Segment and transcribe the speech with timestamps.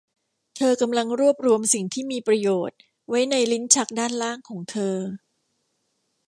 [0.57, 4.97] เธอกำลังรวบรวมสิ่งที่มีประโยชน์ไว้ในลิ้นชักด้านล่างของเธอ